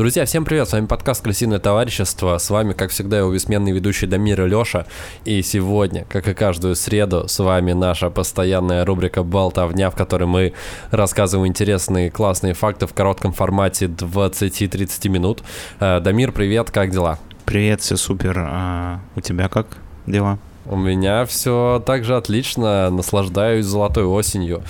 [0.00, 4.06] Друзья, всем привет, с вами подкаст «Крысиное товарищество», с вами, как всегда, его бессменный ведущий
[4.06, 4.86] Дамир и Лёша,
[5.26, 10.54] и сегодня, как и каждую среду, с вами наша постоянная рубрика «Болтовня», в которой мы
[10.90, 15.42] рассказываем интересные, классные факты в коротком формате 20-30 минут.
[15.80, 17.18] Э, Дамир, привет, как дела?
[17.44, 19.66] Привет, все супер, а у тебя как
[20.06, 20.38] дела?
[20.64, 24.62] У меня все также отлично, наслаждаюсь золотой осенью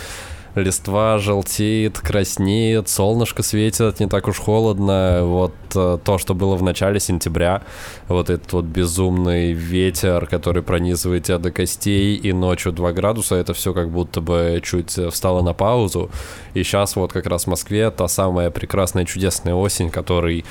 [0.54, 5.20] листва желтеет, краснеет, солнышко светит, не так уж холодно.
[5.24, 7.62] Вот э, то, что было в начале сентября,
[8.08, 13.54] вот этот вот безумный ветер, который пронизывает тебя до костей, и ночью 2 градуса, это
[13.54, 16.10] все как будто бы чуть встало на паузу.
[16.54, 20.44] И сейчас вот как раз в Москве та самая прекрасная чудесная осень, который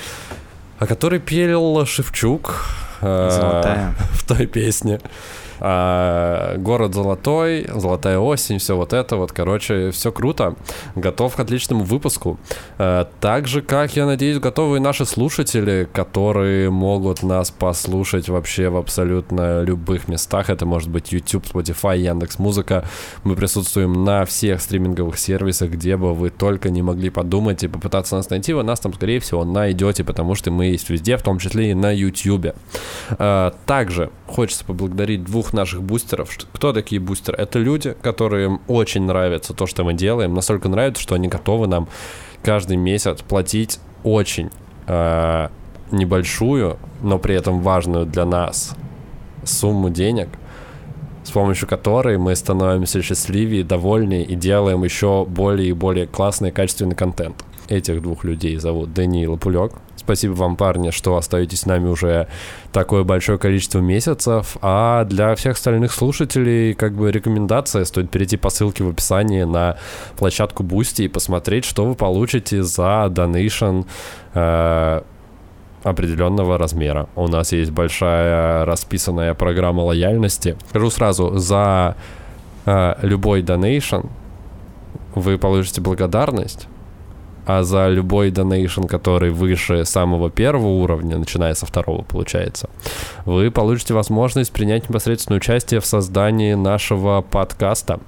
[0.79, 2.65] о которой пел Шевчук
[3.01, 4.99] э, в той песне
[5.61, 10.55] а, город золотой, золотая осень, все вот это вот, короче, все круто.
[10.95, 12.39] Готов к отличному выпуску.
[12.77, 18.69] А, так же, как, я надеюсь, готовы и наши слушатели, которые могут нас послушать вообще
[18.69, 20.49] в абсолютно любых местах.
[20.49, 22.85] Это может быть YouTube, Spotify, Яндекс Музыка.
[23.23, 28.15] Мы присутствуем на всех стриминговых сервисах, где бы вы только не могли подумать и попытаться
[28.15, 31.39] нас найти, вы нас там, скорее всего, найдете, потому что мы есть везде, в том
[31.39, 32.53] числе и на YouTube.
[33.11, 36.29] А, также хочется поблагодарить двух наших бустеров.
[36.53, 37.37] Кто такие бустеры?
[37.37, 41.87] Это люди, которым очень нравится то, что мы делаем, настолько нравится, что они готовы нам
[42.43, 44.49] каждый месяц платить очень
[44.87, 45.47] э,
[45.91, 48.75] небольшую, но при этом важную для нас
[49.43, 50.29] сумму денег,
[51.23, 56.95] с помощью которой мы становимся счастливее, довольнее и делаем еще более и более классный качественный
[56.95, 57.43] контент.
[57.67, 59.73] Этих двух людей зовут Даниил Пулек
[60.09, 62.27] Спасибо вам, парни, что остаетесь с нами уже
[62.71, 64.57] такое большое количество месяцев.
[64.59, 69.77] А для всех остальных слушателей, как бы рекомендация, стоит перейти по ссылке в описании на
[70.17, 73.81] площадку Boosty и посмотреть, что вы получите за донейшн
[74.33, 75.01] э,
[75.83, 77.07] определенного размера.
[77.15, 80.57] У нас есть большая расписанная программа лояльности.
[80.69, 81.95] Скажу сразу, за
[82.65, 84.07] э, любой донейшн
[85.13, 86.67] вы получите благодарность,
[87.49, 92.69] а за любой донейшн, который выше самого первого уровня, начиная со второго, получается,
[93.25, 98.01] вы получите возможность принять непосредственное участие в создании нашего подкаста.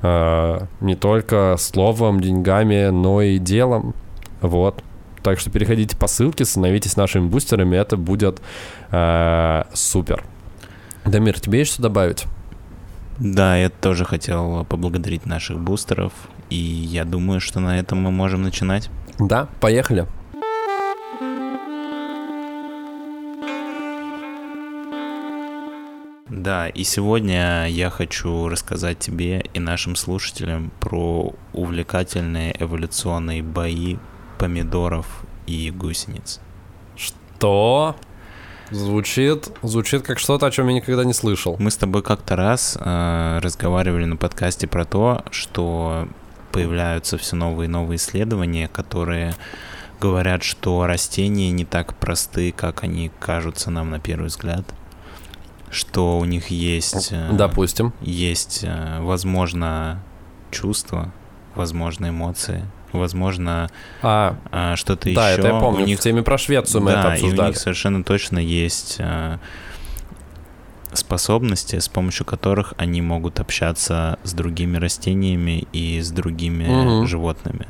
[0.00, 3.94] Э, не только словом, деньгами, но и делом.
[4.40, 4.82] Вот.
[5.22, 8.40] Так что переходите по ссылке, становитесь нашими бустерами, это будет
[8.92, 10.24] э, супер.
[11.04, 12.24] Дамир, тебе есть что добавить?
[13.20, 16.12] Да, я тоже хотел поблагодарить наших бустеров.
[16.48, 18.90] И я думаю, что на этом мы можем начинать.
[19.18, 20.06] Да, поехали.
[26.30, 33.98] Да, и сегодня я хочу рассказать тебе и нашим слушателям про увлекательные эволюционные бои
[34.38, 36.40] помидоров и гусениц.
[36.96, 37.96] Что?
[38.70, 41.56] Звучит, звучит как что-то, о чем я никогда не слышал.
[41.58, 46.08] Мы с тобой как-то раз э, разговаривали на подкасте про то, что
[46.52, 49.34] появляются все новые и новые исследования, которые
[50.00, 54.64] говорят, что растения не так просты, как они кажутся нам на первый взгляд,
[55.70, 60.00] что у них есть, э, допустим, есть, э, возможно,
[60.52, 61.12] чувства,
[61.56, 62.64] возможно, эмоции,
[62.98, 63.70] возможно,
[64.02, 65.42] а, а что-то да, еще.
[65.42, 65.84] Да, это я помню.
[65.84, 67.40] У них, в теме про Швецию мы да, это обсуждали.
[67.40, 69.38] и у них совершенно точно есть э,
[70.92, 77.06] способности, с помощью которых они могут общаться с другими растениями и с другими угу.
[77.06, 77.66] животными.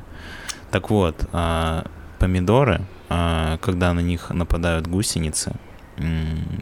[0.71, 1.85] Так вот, а,
[2.19, 5.53] помидоры, а, когда на них нападают гусеницы,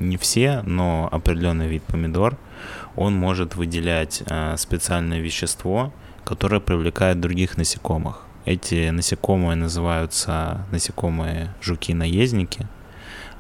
[0.01, 2.37] не все, но определенный вид помидор,
[2.97, 5.93] он может выделять а, специальное вещество,
[6.25, 8.23] которое привлекает других насекомых.
[8.49, 12.67] Эти насекомые называются насекомые жуки-наездники–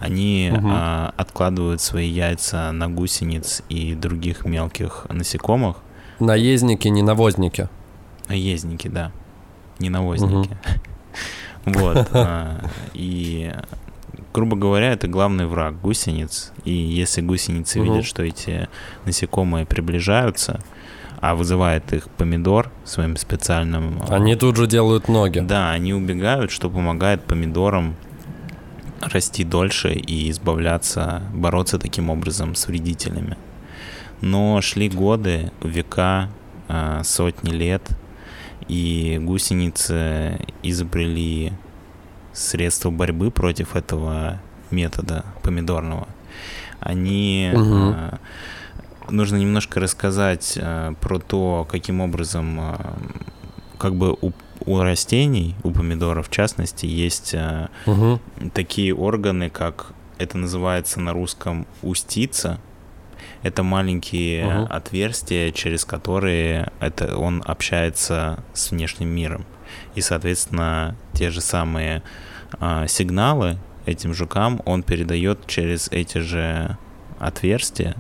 [0.01, 0.69] они угу.
[0.71, 5.79] а, откладывают свои яйца на гусениц и других мелких насекомых.
[6.21, 7.69] Наездники, не навозники.
[8.29, 9.13] Наездники, да.
[9.79, 10.51] Не навозники.
[11.65, 12.09] Вот.
[12.13, 12.65] А,
[12.95, 13.53] и,
[14.33, 16.53] грубо говоря, это главный враг гусениц.
[16.65, 18.71] И если гусеницы видят, что эти
[19.05, 20.61] насекомые приближаются,
[21.21, 24.03] а вызывает их помидор своим специальным...
[24.09, 25.41] А, они тут же делают ноги.
[25.41, 27.97] Да, они убегают, что помогает помидорам
[29.01, 33.37] расти дольше и избавляться, бороться таким образом с вредителями.
[34.21, 36.29] Но шли годы, века,
[36.69, 37.89] а, сотни лет,
[38.69, 41.53] и гусеницы изобрели
[42.33, 46.07] средства борьбы против этого метода помидорного.
[46.81, 47.95] Они угу.
[49.11, 50.59] Нужно немножко рассказать
[51.01, 52.77] про то, каким образом
[53.79, 54.17] как бы
[54.67, 57.35] у растений, у помидоров в частности, есть
[57.87, 58.21] угу.
[58.53, 62.61] такие органы, как это называется на русском устица.
[63.43, 64.67] Это маленькие угу.
[64.71, 69.47] отверстия, через которые это он общается с внешним миром.
[69.95, 72.03] И, соответственно, те же самые
[72.59, 76.77] а, сигналы этим жукам он передает через эти же
[77.19, 77.97] отверстия.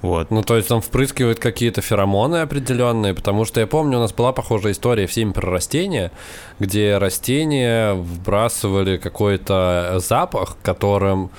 [0.00, 0.30] Вот.
[0.30, 4.32] Ну, то есть он впрыскивает какие-то феромоны определенные, потому что я помню, у нас была
[4.32, 6.10] похожая история в семь про растения,
[6.58, 11.30] где растения вбрасывали какой-то запах, которым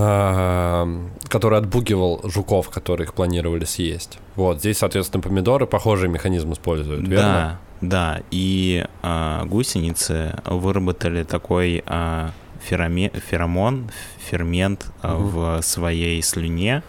[0.00, 0.86] а,
[1.28, 4.18] который отбугивал жуков, которые их планировали съесть.
[4.36, 7.58] Вот здесь, соответственно, помидоры похожий механизм используют, верно?
[7.80, 8.22] Да, да.
[8.30, 12.30] И а, гусеницы выработали такой а,
[12.60, 15.12] фероме, феромон, фермент угу.
[15.16, 16.84] в своей слюне,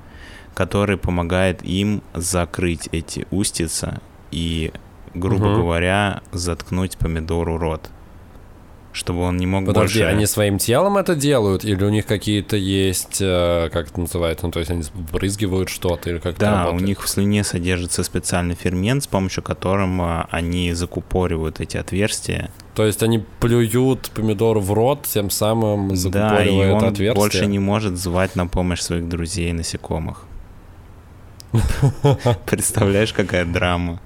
[0.54, 4.00] который помогает им закрыть эти устицы
[4.32, 4.72] и,
[5.14, 5.62] грубо угу.
[5.62, 7.90] говоря, заткнуть помидору рот
[8.92, 10.14] чтобы он не мог Подожди, больше...
[10.14, 14.52] они своим телом это делают, или у них какие-то есть, э, как это называется, ну,
[14.52, 19.04] то есть они брызгивают что-то, или как Да, у них в слюне содержится специальный фермент,
[19.04, 22.50] с помощью которого они закупоривают эти отверстия.
[22.76, 27.14] То есть они плюют помидор в рот, тем самым закупоривая да, и он отверстие?
[27.14, 30.26] больше не может звать на помощь своих друзей насекомых.
[32.46, 34.00] Представляешь, какая драма?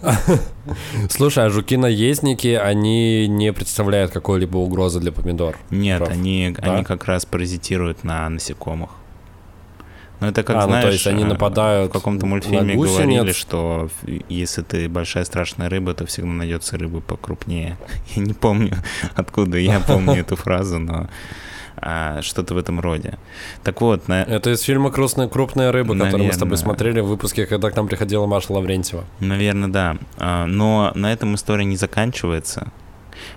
[1.10, 5.58] Слушай, а жуки-наездники, они не представляют какой-либо угрозы для помидор?
[5.70, 6.74] Нет, они, да?
[6.74, 8.90] они как раз паразитируют на насекомых.
[10.20, 13.88] Ну, это как, а, знаешь, ну, то есть они нападают в каком-то мультфильме говорили, что
[14.28, 17.78] если ты большая страшная рыба, то всегда найдется рыба покрупнее.
[18.16, 18.76] Я не помню,
[19.14, 21.08] откуда я помню эту фразу, но
[21.80, 23.18] а, что-то в этом роде.
[23.62, 24.22] Так вот, на...
[24.22, 26.10] Это из фильма «Крупная, крупная рыба», Наверное.
[26.10, 29.04] который мы с тобой смотрели в выпуске, когда к нам приходила Маша Лаврентьева.
[29.20, 29.96] Наверное, да.
[30.18, 32.72] А, но на этом история не заканчивается.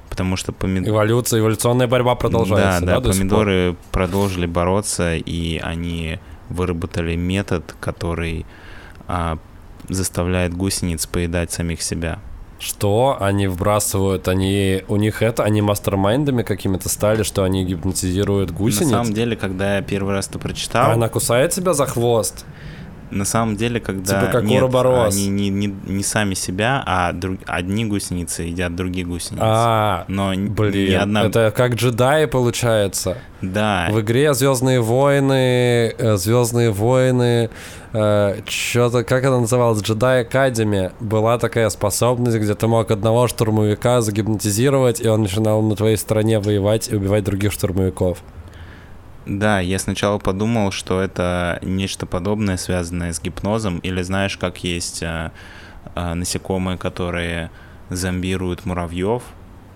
[0.09, 0.91] Потому что помидоры...
[0.91, 2.85] Эволюция, эволюционная борьба продолжается.
[2.85, 8.45] Да, да, да помидоры продолжили бороться, и они выработали метод, который
[9.07, 9.37] а,
[9.87, 12.19] заставляет гусениц поедать самих себя.
[12.61, 14.27] Что они вбрасывают?
[14.27, 18.91] Они у них это, они мастермайндами какими-то стали, что они гипнотизируют гусениц?
[18.91, 20.91] На самом деле, когда я первый раз это прочитал...
[20.91, 22.45] Она кусает себя за хвост?
[23.11, 27.39] На самом деле, когда типа как нет, они не, не, не сами себя, а друг,
[27.45, 29.43] одни гусеницы едят другие гусеницы.
[29.45, 31.23] А, но блин, ни одна...
[31.25, 33.17] это как джедаи получается.
[33.41, 33.87] Да.
[33.89, 37.49] В игре Звездные войны, э, Звездные войны,
[37.91, 44.01] э, что-то, как это называлось, Джедай Академи, была такая способность, где ты мог одного штурмовика
[44.01, 48.19] загипнотизировать, и он начинал на твоей стороне воевать и убивать других штурмовиков.
[49.25, 55.03] Да, я сначала подумал, что это нечто подобное, связанное с гипнозом, или знаешь, как есть
[55.03, 55.31] а,
[55.95, 57.51] а, насекомые, которые
[57.89, 59.21] зомбируют муравьев,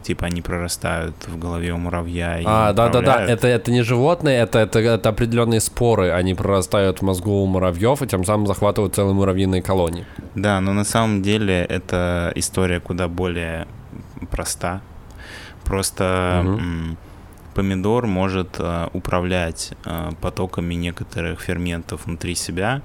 [0.01, 2.39] типа они прорастают в голове у муравья.
[2.39, 6.33] И а, да, да, да, это, это не животные, это, это, это определенные споры, они
[6.33, 10.05] прорастают в мозгу у муравьев и тем самым захватывают целые муравьиные колонии.
[10.33, 13.67] Да, но на самом деле эта история куда более
[14.31, 14.81] проста.
[15.63, 16.97] Просто угу
[17.55, 22.81] помидор может э, управлять э, потоками некоторых ферментов внутри себя,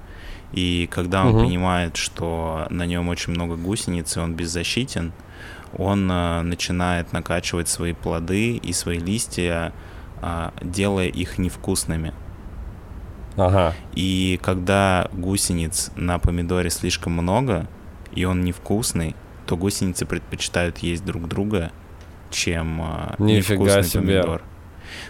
[0.53, 1.45] и когда он угу.
[1.45, 5.11] понимает, что на нем очень много гусениц, и он беззащитен,
[5.77, 9.73] он э, начинает накачивать свои плоды и свои листья,
[10.61, 12.13] делая их невкусными.
[13.37, 13.73] Ага.
[13.95, 17.67] И когда гусениц на помидоре слишком много,
[18.11, 19.15] и он невкусный,
[19.47, 21.71] то гусеницы предпочитают есть друг друга,
[22.29, 22.83] чем
[23.17, 24.21] Нифига невкусный себе.
[24.21, 24.41] помидор.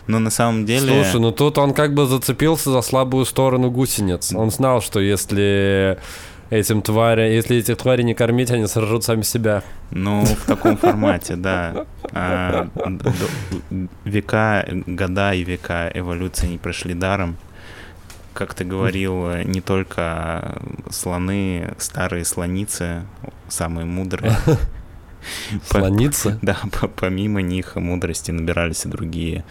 [0.08, 1.04] Но на самом деле...
[1.04, 4.34] Слушай, ну тут он как бы зацепился за слабую сторону гусениц.
[4.34, 5.98] Он знал, что если
[6.52, 9.64] этим тварям, если этих тварей не кормить, они сожрут сами себя.
[9.90, 11.86] Ну, в таком формате, да.
[12.12, 12.68] А,
[14.06, 17.38] века, года и века эволюции не прошли даром.
[18.34, 23.04] Как ты говорил, не только слоны, старые слоницы,
[23.50, 24.38] самые мудрые,
[25.66, 26.40] Слоницы?
[26.42, 26.58] Да,
[26.96, 29.44] помимо них мудрости набирались и другие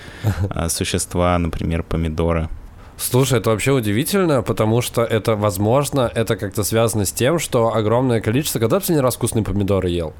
[0.50, 2.48] а, существа, например, помидоры.
[2.96, 8.20] Слушай, это вообще удивительно, потому что это, возможно, это как-то связано с тем, что огромное
[8.20, 8.58] количество...
[8.58, 10.12] Когда ты последний раз вкусные помидоры ел?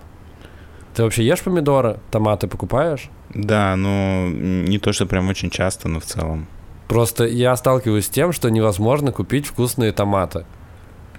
[0.95, 3.11] Ты вообще ешь помидоры, томаты покупаешь?
[3.35, 6.47] Да, ну не то, что прям очень часто, но в целом.
[6.89, 10.47] Просто я сталкиваюсь с тем, что невозможно купить вкусные томаты.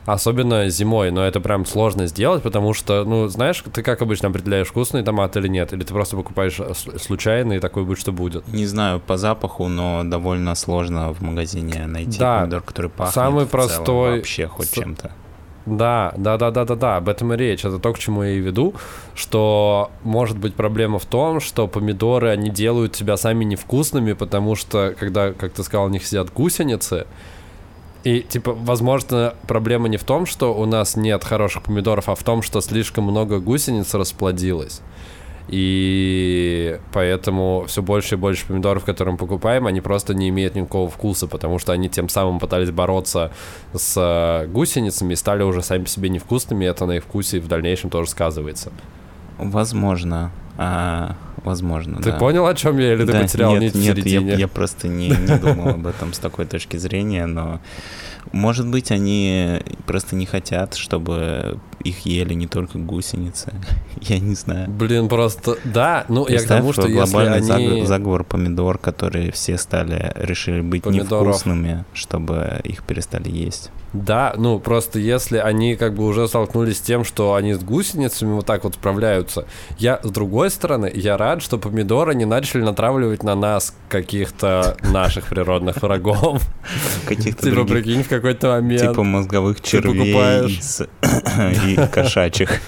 [0.05, 4.67] Особенно зимой, но это прям сложно сделать, потому что, ну, знаешь, ты как обычно определяешь,
[4.67, 5.73] вкусный томат или нет?
[5.73, 8.47] Или ты просто покупаешь э, случайно и такой будет, что будет?
[8.47, 13.45] Не знаю по запаху, но довольно сложно в магазине найти да, помидор, который пахнет самый
[13.45, 14.17] простой...
[14.17, 14.71] вообще хоть с...
[14.71, 15.11] чем-то.
[15.67, 17.63] Да, да, да, да, да, да, об этом и речь.
[17.63, 18.73] Это то, к чему я и веду,
[19.13, 24.95] что может быть проблема в том, что помидоры, они делают себя сами невкусными, потому что,
[24.97, 27.05] когда, как ты сказал, у них сидят гусеницы,
[28.03, 32.23] и, типа, возможно, проблема не в том, что у нас нет хороших помидоров, а в
[32.23, 34.81] том, что слишком много гусениц расплодилось.
[35.47, 40.89] И поэтому все больше и больше помидоров, которые мы покупаем, они просто не имеют никакого
[40.89, 43.31] вкуса, потому что они тем самым пытались бороться
[43.73, 47.39] с э, гусеницами и стали уже сами по себе невкусными, и это на их вкусе
[47.39, 48.71] в дальнейшем тоже сказывается.
[49.37, 50.31] Возможно.
[50.57, 52.17] А, возможно, Ты да.
[52.17, 54.31] понял, о чем я, или ты Да, потерял нет, нить в нет, середине?
[54.31, 57.59] Я, я просто не, не думал об этом с такой точки зрения, но
[58.31, 63.53] может быть они просто не хотят, чтобы их ели не только гусеницы.
[64.01, 64.69] Я не знаю.
[64.69, 65.57] Блин, просто...
[65.63, 67.85] Да, ну я к тому, что если глобальный они...
[67.85, 71.27] заговор, помидор, которые все стали, решили быть Помидоров.
[71.27, 73.71] невкусными, чтобы их перестали есть.
[73.93, 78.31] Да, ну просто если они как бы уже столкнулись с тем, что они с гусеницами
[78.33, 79.45] вот так вот справляются,
[79.77, 85.27] я с другой стороны, я рад, что помидоры не начали натравливать на нас каких-то наших
[85.27, 86.41] природных врагов.
[87.05, 90.87] Каких-то Типа, прикинь, в какой-то момент типа мозговых червей покупаешь- с-
[91.67, 92.61] и кошачьих.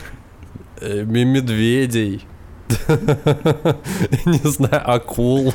[0.82, 2.26] э, медведей,
[4.26, 5.54] не знаю, акул.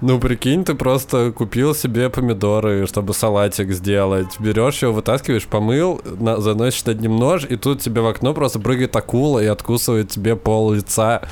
[0.00, 4.38] Ну, прикинь, ты просто купил себе помидоры, чтобы салатик сделать.
[4.38, 8.60] Берешь его, вытаскиваешь, помыл, на- заносишь над ним нож, и тут тебе в окно просто
[8.60, 11.22] прыгает акула и откусывает тебе пол лица.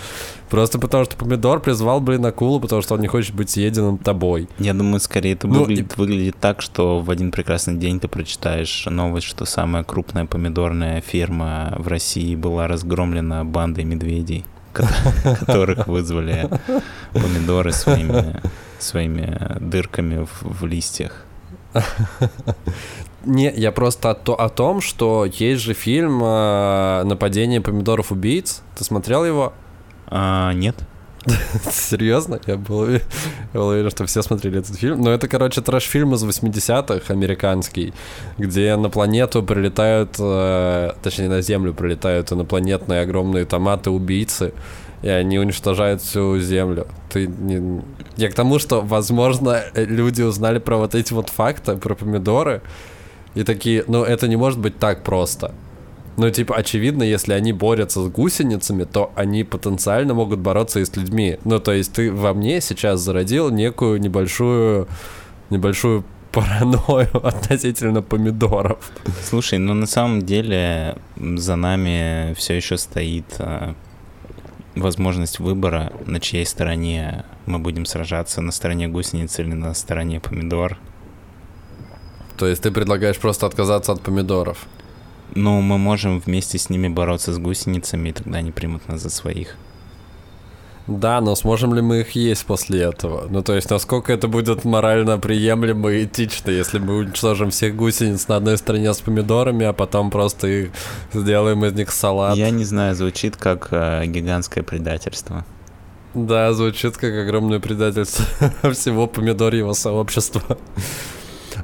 [0.50, 4.49] Просто потому что помидор призвал, блин, акулу, потому что он не хочет быть съеденным тобой.
[4.58, 8.87] Я думаю, скорее это Ну, выглядит, выглядит так, что в один прекрасный день ты прочитаешь
[8.90, 14.44] новость, что самая крупная помидорная ферма в России была разгромлена бандой медведей,
[14.76, 16.49] которых вызвали
[17.12, 18.40] помидоры своими,
[18.78, 21.25] своими дырками в, в листьях.
[23.25, 28.62] Не, я просто о, то- о том, что есть же фильм э, «Нападение помидоров-убийц».
[28.76, 29.52] Ты смотрел его?
[30.06, 30.76] А, нет?
[31.71, 32.40] Серьезно?
[32.47, 33.00] Я был, я
[33.52, 35.00] был уверен, что все смотрели этот фильм.
[35.00, 37.92] Но это, короче, трэш-фильм из 80-х, американский,
[38.38, 44.52] где на планету прилетают, э, точнее, на Землю прилетают инопланетные огромные томаты-убийцы,
[45.02, 46.87] и они уничтожают всю Землю.
[47.11, 47.83] Ты не...
[48.16, 52.62] Я к тому, что, возможно, люди узнали про вот эти вот факты, про помидоры,
[53.35, 55.52] и такие, ну, это не может быть так просто.
[56.16, 60.96] Ну, типа, очевидно, если они борются с гусеницами, то они потенциально могут бороться и с
[60.96, 61.38] людьми.
[61.44, 64.88] Ну, то есть ты во мне сейчас зародил некую небольшую,
[65.50, 68.78] небольшую паранойю относительно помидоров.
[69.23, 73.75] Слушай, ну на самом деле за нами все еще стоит а,
[74.75, 80.78] возможность выбора, на чьей стороне мы будем сражаться, на стороне гусеницы или на стороне помидор.
[82.37, 84.66] То есть ты предлагаешь просто отказаться от помидоров.
[85.37, 89.11] Ну, мы можем вместе с ними бороться с гусеницами, и тогда они примут нас за
[89.11, 89.57] своих.
[90.87, 93.26] Да, но сможем ли мы их есть после этого?
[93.28, 98.28] Ну, то есть, насколько это будет морально приемлемо и этично, если мы уничтожим всех гусениц
[98.28, 100.71] на одной стороне с помидорами, а потом просто их
[101.12, 102.37] сделаем из них салат?
[102.37, 105.45] Я не знаю, звучит как э, гигантское предательство.
[106.14, 108.25] Да, звучит как огромное предательство
[108.73, 110.57] всего помидорьего сообщества.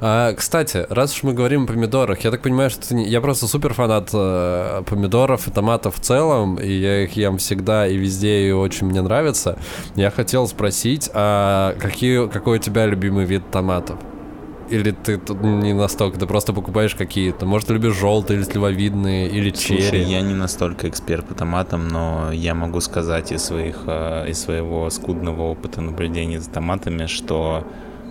[0.01, 3.07] А, кстати, раз уж мы говорим о помидорах, я так понимаю, что ты не...
[3.07, 7.87] я просто супер фанат э, помидоров и томатов в целом, и я их ем всегда
[7.87, 9.57] и везде, и очень мне нравится.
[9.95, 13.97] Я хотел спросить, а какие, какой у тебя любимый вид томатов?
[14.69, 17.45] Или ты тут не настолько, ты просто покупаешь какие-то?
[17.45, 20.03] Может, ты любишь желтые или сливовидные, или Слушай, черри?
[20.03, 24.89] я не настолько эксперт по томатам, но я могу сказать из своих э, из своего
[24.89, 27.67] скудного опыта наблюдения за томатами, что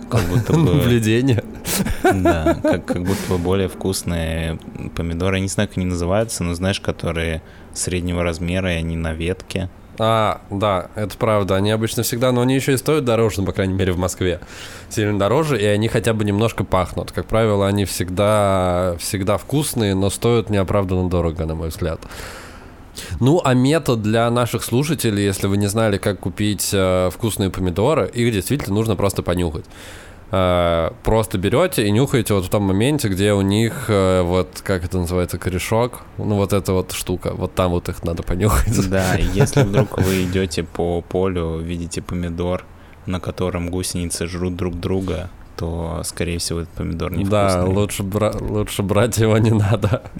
[0.09, 1.43] как будто бы Наблюдение.
[2.03, 4.59] Да, как, как будто бы более вкусные
[4.95, 5.37] помидоры.
[5.37, 7.41] Я не знаю, как они называются, но знаешь, которые
[7.73, 9.69] среднего размера, и они на ветке.
[9.99, 11.55] А, да, это правда.
[11.55, 14.39] Они обычно всегда, но они еще и стоят дороже, ну, по крайней мере, в Москве.
[14.89, 17.11] Сильно дороже, и они хотя бы немножко пахнут.
[17.11, 21.99] Как правило, они всегда, всегда вкусные, но стоят неоправданно дорого, на мой взгляд.
[23.19, 28.07] Ну, а метод для наших слушателей, если вы не знали, как купить э, вкусные помидоры,
[28.13, 29.65] их действительно нужно просто понюхать.
[30.31, 34.83] Э, просто берете и нюхаете вот в том моменте, где у них э, вот, как
[34.83, 38.89] это называется, корешок, ну вот эта вот штука, вот там вот их надо понюхать.
[38.89, 42.65] Да, если вдруг вы идете по полю, видите помидор,
[43.05, 48.33] на котором гусеницы жрут друг друга, то, скорее всего, этот помидор не Да, лучше, бра-
[48.39, 50.01] лучше брать его не надо.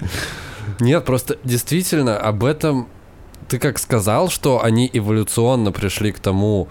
[0.80, 2.88] Нет, просто действительно об этом
[3.48, 6.68] ты как сказал, что они эволюционно пришли к тому,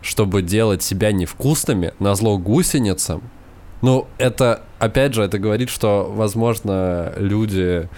[0.00, 3.22] чтобы делать себя невкусными на зло гусеницам.
[3.80, 7.88] Ну, это опять же, это говорит, что, возможно, люди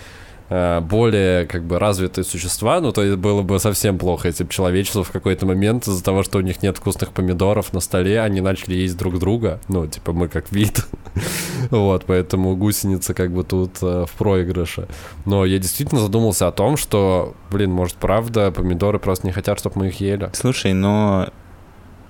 [0.49, 5.03] более как бы развитые существа, ну то есть было бы совсем плохо, если бы человечество
[5.03, 8.75] в какой-то момент из-за того, что у них нет вкусных помидоров на столе, они начали
[8.75, 10.85] есть друг друга, ну типа мы как вид,
[11.71, 14.89] вот, поэтому гусеница как бы тут э, в проигрыше.
[15.25, 19.81] Но я действительно задумался о том, что, блин, может правда помидоры просто не хотят, чтобы
[19.81, 20.31] мы их ели.
[20.35, 21.29] Слушай, но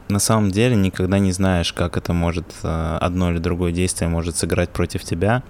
[0.08, 4.36] на самом деле никогда не знаешь, как это может, э, одно или другое действие может
[4.36, 5.42] сыграть против тебя,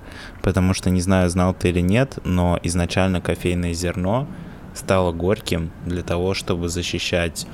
[0.43, 4.27] потому что не знаю, знал ты или нет, но изначально кофейное зерно
[4.75, 7.47] стало горьким для того, чтобы защищать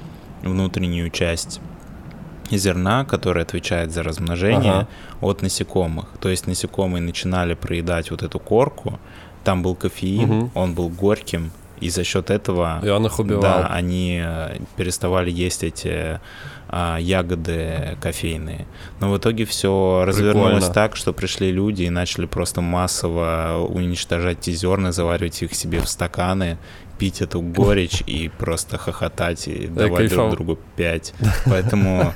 [0.42, 1.61] внутреннюю часть
[2.50, 4.88] зерна, которая отвечает за размножение, ага.
[5.21, 6.07] от насекомых.
[6.21, 8.99] То есть насекомые начинали проедать вот эту корку,
[9.45, 10.50] там был кофеин, угу.
[10.54, 13.43] он был горьким, и за счет этого и он их убивал.
[13.43, 16.21] Да, они э, переставали есть эти
[16.69, 18.67] а, ягоды кофейные.
[19.01, 20.75] Но в итоге все развернулось Прикольно.
[20.75, 25.89] так, что пришли люди и начали просто массово уничтожать эти зерна, заваривать их себе в
[25.89, 26.59] стаканы
[27.00, 31.14] пить эту горечь и просто хохотать и давать друг другу пять.
[31.47, 32.12] Поэтому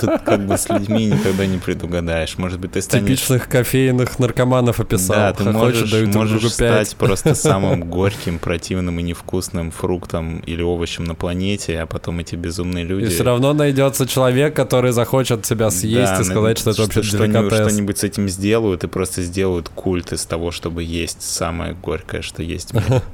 [0.00, 2.36] тут как бы с людьми никогда не предугадаешь.
[2.36, 3.06] Может быть, ты станешь...
[3.06, 5.14] Типичных кофейных наркоманов описал.
[5.14, 11.14] Да, ты можешь, можешь стать просто самым горьким, противным и невкусным фруктом или овощем на
[11.14, 13.04] планете, а потом эти безумные люди...
[13.04, 17.02] И все равно найдется человек, который захочет тебя съесть да, и сказать, что это вообще
[17.04, 22.22] что-нибудь, что-нибудь с этим сделают и просто сделают культ из того, чтобы есть самое горькое,
[22.22, 23.02] что есть в мире.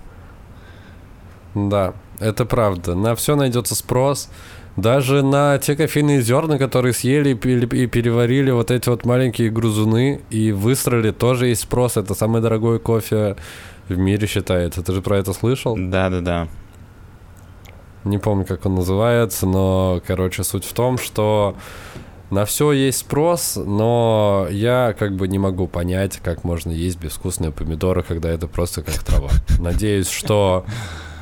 [1.54, 2.94] Да, это правда.
[2.94, 4.28] На все найдется спрос.
[4.76, 10.50] Даже на те кофейные зерна, которые съели и переварили вот эти вот маленькие грузуны и
[10.50, 11.98] высрали, тоже есть спрос.
[11.98, 13.36] Это самый дорогой кофе
[13.88, 14.82] в мире считается.
[14.82, 15.76] Ты же про это слышал?
[15.76, 16.48] Да, да, да.
[18.04, 21.54] Не помню, как он называется, но, короче, суть в том, что
[22.30, 27.52] на все есть спрос, но я как бы не могу понять, как можно есть безвкусные
[27.52, 29.28] помидоры, когда это просто как трава.
[29.58, 30.64] Надеюсь, что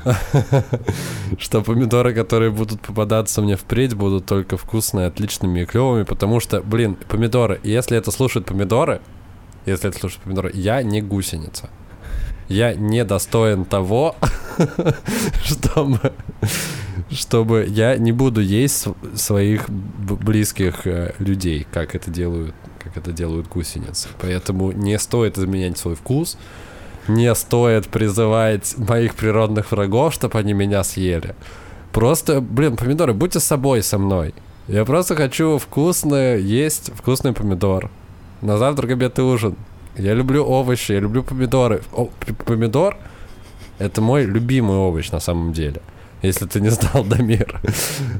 [1.38, 6.62] что помидоры, которые будут попадаться мне впредь, будут только вкусные, отличными и клевыми, потому что,
[6.62, 9.00] блин, помидоры, если это слушают помидоры,
[9.66, 11.70] если это слушают помидоры, я не гусеница.
[12.48, 14.16] Я не достоин того,
[15.44, 16.12] чтобы,
[17.10, 23.46] чтобы я не буду есть своих близких э, людей, как это делают, как это делают
[23.46, 24.08] гусеницы.
[24.20, 26.36] Поэтому не стоит изменять свой вкус,
[27.14, 31.34] не стоит призывать моих природных врагов, чтобы они меня съели.
[31.92, 34.34] Просто, блин, помидоры, будьте собой со мной.
[34.68, 37.90] Я просто хочу вкусно есть вкусный помидор.
[38.42, 39.56] На завтрак, обед и ужин.
[39.96, 41.82] Я люблю овощи, я люблю помидоры.
[41.92, 42.08] О,
[42.46, 42.96] помидор—
[43.78, 45.82] это мой любимый овощ на самом деле
[46.22, 47.60] если ты не знал, Дамир.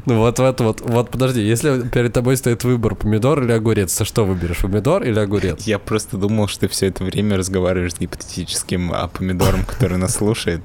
[0.07, 3.95] ну вот в это вот, вот подожди, если перед тобой стоит выбор помидор или огурец,
[3.95, 5.63] ты что выберешь, помидор или огурец?
[5.65, 10.15] Я просто думал, что ты все это время разговариваешь с гипотетическим а, помидором, который нас
[10.15, 10.63] слушает.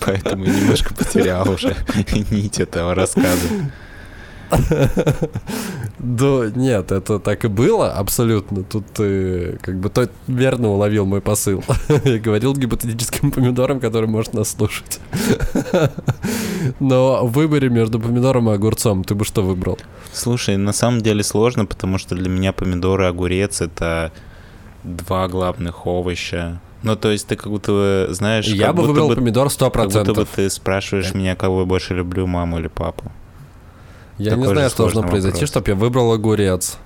[0.00, 1.76] Поэтому немножко потерял уже
[2.30, 3.48] нить этого рассказа.
[5.98, 8.62] Да нет, это так и было абсолютно.
[8.62, 11.64] Тут ты как бы то верно уловил мой посыл.
[12.04, 15.00] Я говорил гипотетическим помидором, который может нас слушать.
[16.80, 19.78] Но в выборе между помидором и огурцом ты бы что выбрал?
[20.12, 24.12] Слушай, на самом деле сложно, потому что для меня помидоры и огурец— это
[24.84, 26.60] два главных овоща.
[26.82, 28.46] Ну, то есть ты как будто знаешь...
[28.46, 29.70] Я бы выбрал бы, помидор 100%.
[29.72, 33.10] Как будто бы ты спрашиваешь меня, кого я больше люблю, маму или папу.
[34.18, 36.78] Я Такой не знаю, что должно произойти, чтобы я выбрал огурец.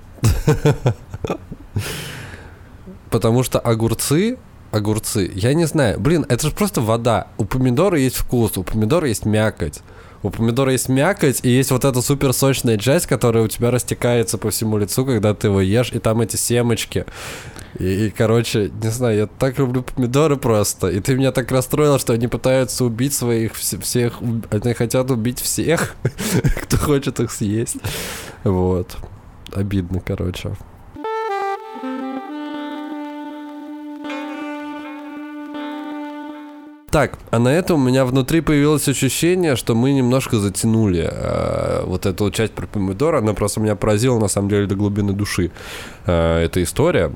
[3.09, 4.37] Потому что огурцы,
[4.71, 7.27] огурцы, я не знаю, блин, это же просто вода.
[7.37, 9.81] У помидора есть вкус, у помидора есть мякоть.
[10.23, 14.37] У помидора есть мякоть, и есть вот эта супер сочная часть, которая у тебя растекается
[14.37, 17.05] по всему лицу, когда ты его ешь, и там эти семечки.
[17.79, 20.89] И, и, короче, не знаю, я так люблю помидоры просто.
[20.89, 24.19] И ты меня так расстроил, что они пытаются убить своих всех...
[24.49, 25.95] Они хотят убить всех,
[26.63, 27.77] кто хочет их съесть.
[28.43, 28.97] Вот.
[29.53, 30.51] Обидно, короче.
[36.91, 42.05] Так, а на этом у меня внутри появилось ощущение, что мы немножко затянули э, вот
[42.05, 43.15] эту часть про помидор.
[43.15, 45.51] Она просто меня поразила, на самом деле, до глубины души.
[46.05, 47.13] Э, эта история.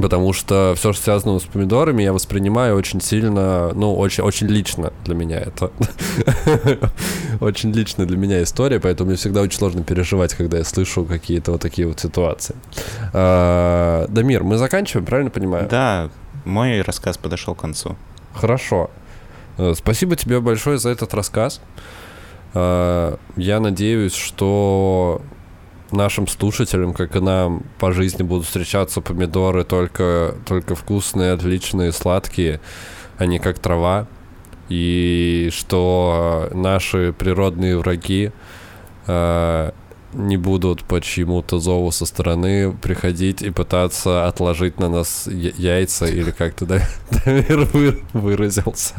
[0.00, 4.92] Потому что все, что связано с помидорами, я воспринимаю очень сильно, ну, очень, очень лично
[5.04, 5.70] для меня это.
[7.40, 11.52] очень лично для меня история, поэтому мне всегда очень сложно переживать, когда я слышу какие-то
[11.52, 12.56] вот такие вот ситуации.
[13.12, 15.66] А, Дамир, мы заканчиваем, правильно понимаю?
[15.68, 16.10] Да,
[16.44, 17.96] мой рассказ подошел к концу.
[18.34, 18.90] Хорошо.
[19.58, 21.60] Э, спасибо тебе большое за этот рассказ.
[22.54, 25.22] Э, я надеюсь, что
[25.92, 32.60] нашим слушателям, как и нам, по жизни будут встречаться помидоры только, только вкусные, отличные, сладкие,
[33.18, 34.06] а не как трава.
[34.68, 38.32] И что наши природные враги
[39.06, 39.70] э,
[40.12, 46.30] не будут по чьему-то зову со стороны приходить и пытаться отложить на нас яйца или
[46.30, 47.68] как-то Дамир
[48.12, 48.94] выразился.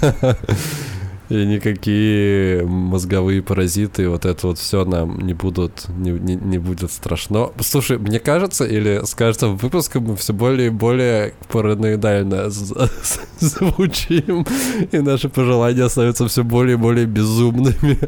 [1.30, 6.90] И никакие мозговые паразиты, вот это вот все нам не будут, не, не, не будет
[6.90, 7.50] страшно.
[7.60, 14.44] Слушай, мне кажется, или с каждым выпуском мы все более и более параноидально звучим,
[14.90, 17.98] и наши пожелания становятся все более и более безумными.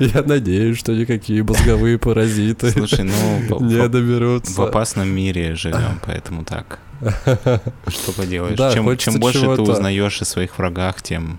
[0.00, 4.52] Я надеюсь, что никакие мозговые паразиты Слушай, ну, не доберутся.
[4.52, 6.80] В опасном мире живем, поэтому так.
[7.86, 8.58] Что поделаешь?
[8.58, 11.38] Да, чем, чем больше ты узнаешь о своих врагах, тем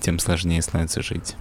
[0.00, 1.36] тем сложнее становится жить.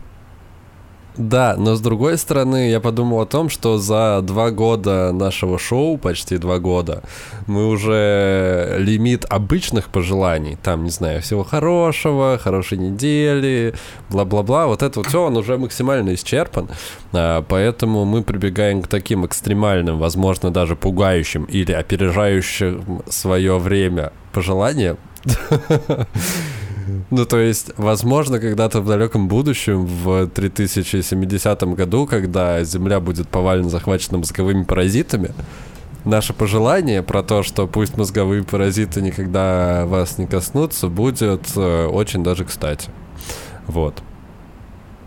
[1.16, 5.98] Да, но с другой стороны, я подумал о том, что за два года нашего шоу,
[5.98, 7.04] почти два года,
[7.46, 13.76] мы уже лимит обычных пожеланий, там, не знаю, всего хорошего, хорошей недели,
[14.10, 16.70] бла-бла-бла, вот это вот все, он уже максимально исчерпан,
[17.12, 24.98] а, поэтому мы прибегаем к таким экстремальным, возможно, даже пугающим или опережающим свое время пожеланиям,
[27.10, 33.70] Ну, то есть, возможно, когда-то в далеком будущем, в 3070 году, когда Земля будет повалена
[33.70, 35.32] захвачена мозговыми паразитами,
[36.06, 42.24] наше пожелание про то, что пусть мозговые паразиты никогда вас не коснутся, будет э, очень
[42.24, 42.90] даже кстати.
[43.68, 44.02] Вот.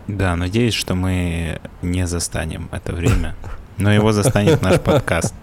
[0.09, 3.35] Да, надеюсь, что мы не застанем это время,
[3.77, 5.35] но его застанет наш подкаст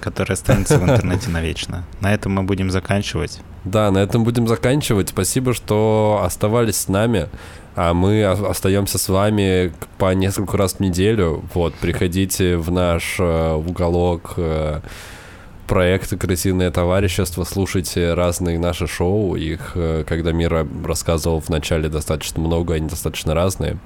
[0.00, 1.84] который останется в интернете навечно.
[2.00, 3.40] На этом мы будем заканчивать.
[3.64, 5.10] Да, на этом будем заканчивать.
[5.10, 7.28] Спасибо, что оставались с нами.
[7.76, 11.44] А мы остаемся с вами по несколько раз в неделю.
[11.54, 14.80] Вот, приходите в наш э, уголок э,
[15.68, 22.40] проекты «Крысиное товарищество», слушайте разные наши шоу, их, э, когда Мира рассказывал в начале достаточно
[22.40, 23.76] много, они достаточно разные.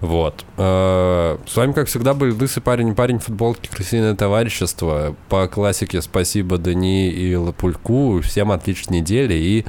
[0.00, 0.44] Вот.
[0.56, 5.16] Э, с вами, как всегда, был лысый парень и парень футболки «Крысиное товарищество».
[5.28, 8.20] По классике спасибо Дани и Лапульку.
[8.22, 9.66] Всем отличной недели и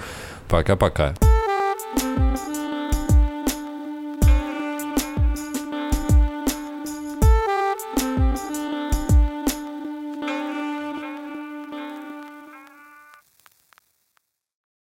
[0.47, 1.15] пока-пока.
[1.97, 2.25] thank you